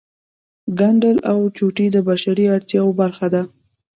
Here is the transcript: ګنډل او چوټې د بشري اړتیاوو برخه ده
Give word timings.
ګنډل 0.79 1.17
او 1.31 1.39
چوټې 1.57 1.87
د 1.95 1.97
بشري 2.09 2.45
اړتیاوو 2.55 2.97
برخه 3.01 3.27
ده 3.33 3.41